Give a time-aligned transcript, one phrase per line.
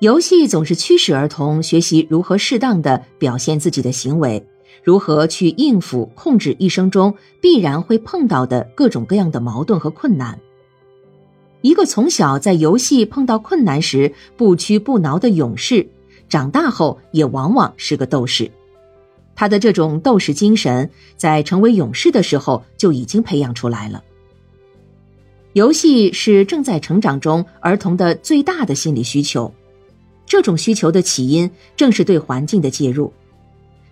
[0.00, 4.46] 游戏总是驱使儿童学习如何适当的表现自己的行为，
[4.84, 10.38] 如何去应付、控制一生中必然会碰到的各种各样的矛盾和困难。
[11.62, 15.88] 一个从小在游戏碰到困难时不屈不挠的勇士，
[16.28, 18.50] 长大后也往往是个斗士。
[19.34, 24.04] 他的这种斗士精神，在成为勇士的时候就已经培养出来了。
[25.54, 29.50] 游戏是正在成长中儿童的最大的心理需求。
[30.26, 33.12] 这种需求的起因正是对环境的介入，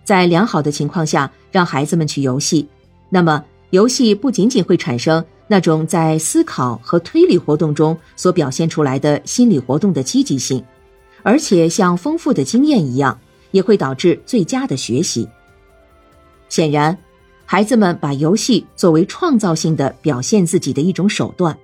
[0.03, 2.67] 在良好的情况下让孩子们去游戏，
[3.09, 10.63] 那么游戏不仅仅会产生那种在思考和推理活动中所表现出来的心理活动的积极性，
[11.23, 13.17] 而且像丰富的经验一样，
[13.51, 15.27] 也会导致最佳的学习。
[16.49, 16.95] 显然，
[17.45, 21.57] 孩子们把游戏作为创造性的表现自己的一种手段，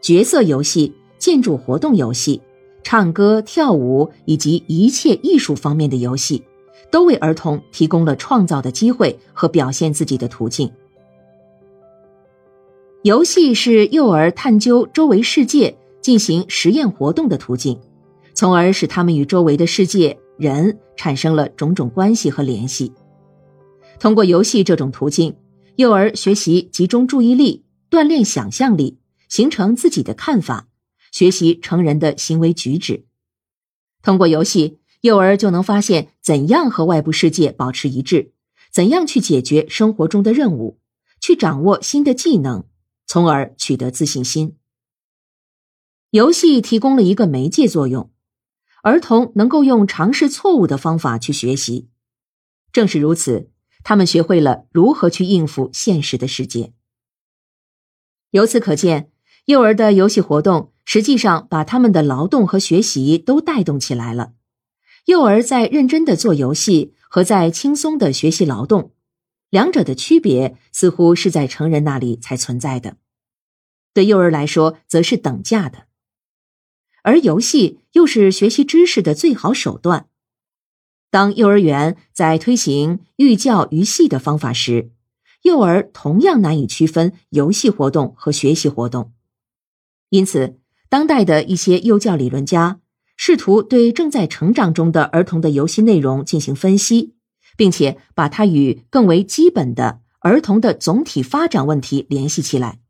[0.00, 2.40] 角色游戏、建筑活动游戏。
[2.82, 6.42] 唱歌、跳舞以及一切艺术方面的游戏，
[6.90, 10.70] 都为儿童提供了创造的机会和表现自己的途径。
[13.02, 17.78] 游戏是幼儿探究周围世界、进行实验活动的途径，
[18.34, 22.92] 从而使他们与周围的世界、人产生了种种关系和联系。
[23.98, 25.34] 通过游戏这种途径，
[25.76, 28.98] 幼儿学习集中注意力、锻炼想象力、
[29.28, 30.68] 形成自己的看法。
[31.12, 33.04] 学习成人的行为举止，
[34.02, 38.32] 通过游戏，幼儿就能发现怎样和外部世界保持一致，
[38.72, 40.80] 怎样去解决生活中的任务，
[41.20, 42.64] 去掌握新的技能，
[43.06, 44.56] 从而取得自信心。
[46.10, 48.10] 游戏提供了一个媒介作用，
[48.82, 51.90] 儿童能够用尝试错误的方法去学习。
[52.72, 53.50] 正是如此，
[53.84, 56.72] 他们学会了如何去应付现实的世界。
[58.30, 59.10] 由此可见。
[59.46, 64.32] 幼儿的游戏活动实际上把他们的劳动和学习都带动起来了。
[65.06, 68.92] 幼儿在认真的做游戏和在轻松的学习劳动，
[69.50, 72.96] 两者的区别似乎是在成人那里才存在的。
[73.92, 75.86] 对幼儿来说，则是等价的。
[77.02, 80.08] 而游戏又是学习知识的最好手段。
[81.10, 84.92] 当幼儿园在推行寓教于戏的方法时，
[85.42, 89.12] 幼儿同样难以区分游戏活动和学习活动。
[90.10, 90.60] 因此，
[90.92, 92.78] 当代的一些幼教理论家
[93.16, 97.14] 试图对正在成长中的儿童的游戏内容进行分析，
[97.56, 102.80] 并且把它与更为基本的儿童的总体发展问题联系起来，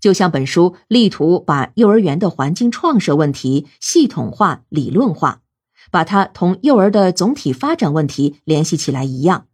[0.00, 5.42] 就像本书力图把幼儿园的环境创设问题系统化、理论化，
[5.92, 9.46] 把它同幼儿的总体发展问题联系起来一样，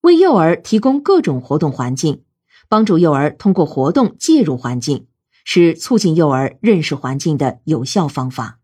[0.00, 2.22] 为幼儿提供各种活动环境，
[2.70, 5.08] 帮助幼儿通过活动介入环境。
[5.44, 8.61] 是促进幼儿认识环境的有效方法。